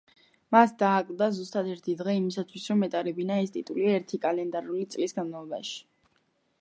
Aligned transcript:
მას 0.53 0.71
დააკლდა 0.83 1.27
ზუსტად 1.39 1.69
ერთი 1.73 1.95
დღე 1.99 2.15
იმისათვის, 2.21 2.65
რომ 2.73 2.81
ეტარებინა 2.87 3.37
ეს 3.43 3.55
ტიტული 3.59 3.87
ერთი 3.99 4.21
კალენდარული 4.25 4.89
წლის 4.97 5.19
განმავლობაში. 5.21 5.79